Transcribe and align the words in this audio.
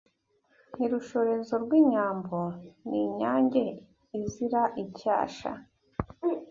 Ni 0.77 0.85
rushorezo 0.93 1.55
rw’inyambo 1.63 2.37
Ni 2.87 2.97
inyange 3.07 3.63
izira 4.21 4.61
icyasha 4.83 5.51